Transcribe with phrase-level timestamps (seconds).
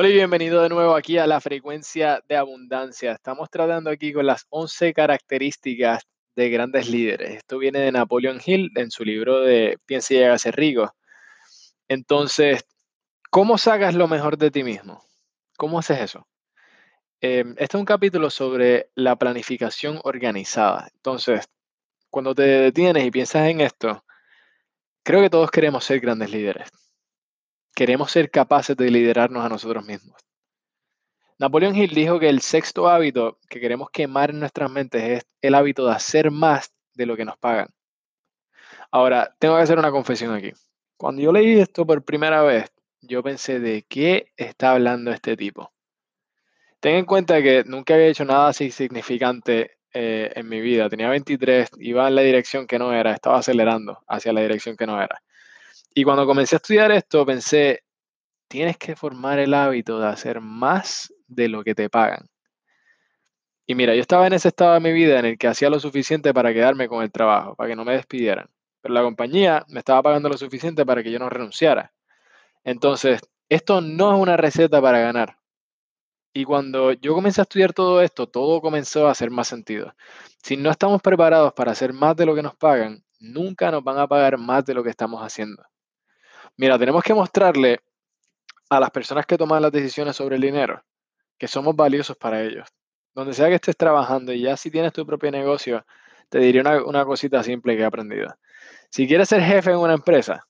[0.00, 3.10] Hola y bienvenido de nuevo aquí a la frecuencia de abundancia.
[3.10, 6.04] Estamos tratando aquí con las 11 características
[6.36, 7.38] de grandes líderes.
[7.38, 10.94] Esto viene de Napoleon Hill en su libro de Piensa y llega a ser rico.
[11.88, 12.64] Entonces,
[13.28, 15.02] ¿cómo sacas lo mejor de ti mismo?
[15.56, 16.28] ¿Cómo haces eso?
[17.20, 20.88] Em, este es un capítulo sobre la planificación organizada.
[20.94, 21.44] Entonces,
[22.08, 24.04] cuando te detienes y piensas en esto,
[25.02, 26.68] creo que todos queremos ser grandes líderes
[27.74, 30.20] queremos ser capaces de liderarnos a nosotros mismos.
[31.38, 35.54] Napoleón Hill dijo que el sexto hábito que queremos quemar en nuestras mentes es el
[35.54, 37.68] hábito de hacer más de lo que nos pagan.
[38.90, 40.52] Ahora, tengo que hacer una confesión aquí.
[40.96, 45.72] Cuando yo leí esto por primera vez, yo pensé de qué está hablando este tipo.
[46.80, 50.88] Ten en cuenta que nunca había hecho nada así significante eh, en mi vida.
[50.88, 54.86] Tenía 23, iba en la dirección que no era, estaba acelerando hacia la dirección que
[54.86, 55.22] no era.
[55.94, 57.82] Y cuando comencé a estudiar esto, pensé,
[58.48, 62.28] tienes que formar el hábito de hacer más de lo que te pagan.
[63.66, 65.78] Y mira, yo estaba en ese estado de mi vida en el que hacía lo
[65.78, 68.48] suficiente para quedarme con el trabajo, para que no me despidieran.
[68.80, 71.92] Pero la compañía me estaba pagando lo suficiente para que yo no renunciara.
[72.64, 75.38] Entonces, esto no es una receta para ganar.
[76.32, 79.94] Y cuando yo comencé a estudiar todo esto, todo comenzó a hacer más sentido.
[80.42, 83.98] Si no estamos preparados para hacer más de lo que nos pagan, nunca nos van
[83.98, 85.62] a pagar más de lo que estamos haciendo.
[86.58, 87.80] Mira, tenemos que mostrarle
[88.68, 90.84] a las personas que toman las decisiones sobre el dinero
[91.38, 92.68] que somos valiosos para ellos.
[93.14, 95.86] Donde sea que estés trabajando y ya si tienes tu propio negocio,
[96.28, 98.34] te diré una, una cosita simple que he aprendido.
[98.90, 100.48] Si quieres ser jefe en una empresa,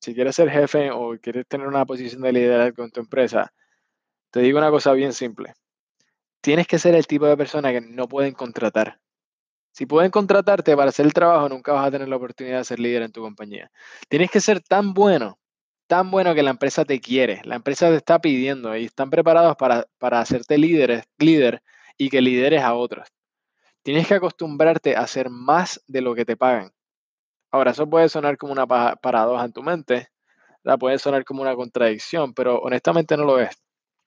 [0.00, 3.54] si quieres ser jefe o quieres tener una posición de liderazgo en tu empresa,
[4.30, 5.54] te digo una cosa bien simple.
[6.42, 9.00] Tienes que ser el tipo de persona que no pueden contratar.
[9.72, 12.78] Si pueden contratarte para hacer el trabajo, nunca vas a tener la oportunidad de ser
[12.78, 13.70] líder en tu compañía.
[14.08, 15.38] Tienes que ser tan bueno,
[15.86, 19.56] tan bueno que la empresa te quiere, la empresa te está pidiendo y están preparados
[19.56, 19.86] para,
[20.20, 21.62] hacerte líder, líder
[21.96, 23.08] y que lideres a otros.
[23.82, 26.72] Tienes que acostumbrarte a hacer más de lo que te pagan.
[27.50, 30.08] Ahora, eso puede sonar como una paradoja en tu mente,
[30.62, 33.56] la puede sonar como una contradicción, pero honestamente no lo es.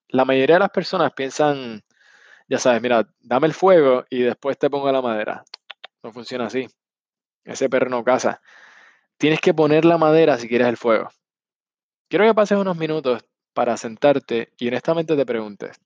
[0.10, 1.84] La mayoría de las personas piensan,
[2.48, 5.44] ya sabes, mira, dame el fuego y después te pongo la madera.
[6.06, 6.68] No funciona así.
[7.44, 8.40] Ese perro no caza.
[9.18, 11.10] Tienes que poner la madera si quieres el fuego.
[12.08, 15.82] Quiero que pases unos minutos para sentarte y honestamente te preguntes,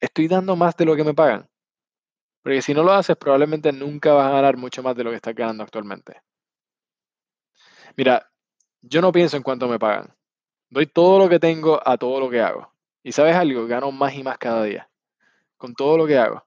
[0.00, 1.48] ¿estoy dando más de lo que me pagan?
[2.42, 5.16] Porque si no lo haces, probablemente nunca vas a ganar mucho más de lo que
[5.16, 6.20] estás ganando actualmente.
[7.96, 8.28] Mira,
[8.82, 10.12] yo no pienso en cuánto me pagan.
[10.68, 12.72] Doy todo lo que tengo a todo lo que hago.
[13.04, 14.90] Y sabes algo, gano más y más cada día
[15.56, 16.44] con todo lo que hago.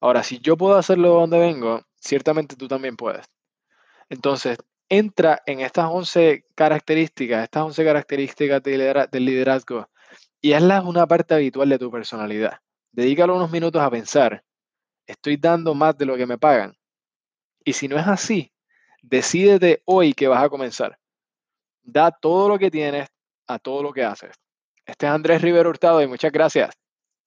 [0.00, 3.26] Ahora, si yo puedo hacerlo donde vengo, ciertamente tú también puedes.
[4.08, 9.88] Entonces, entra en estas 11 características, estas 11 características del liderazgo
[10.40, 12.58] y hazlas una parte habitual de tu personalidad.
[12.90, 14.42] Dedícalo unos minutos a pensar,
[15.06, 16.76] estoy dando más de lo que me pagan.
[17.64, 18.52] Y si no es así,
[19.02, 20.98] decídete hoy que vas a comenzar.
[21.82, 23.08] Da todo lo que tienes
[23.46, 24.34] a todo lo que haces.
[24.84, 26.79] Este es Andrés Rivero Hurtado y muchas gracias.